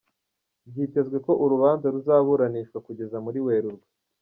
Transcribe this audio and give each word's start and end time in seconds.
Byitezwe 0.69 1.17
ko 1.25 1.31
urubanza 1.43 1.85
ruzaburanishwa 1.95 2.77
kugeza 2.85 3.17
muri 3.25 3.39
Werurwe. 3.45 3.85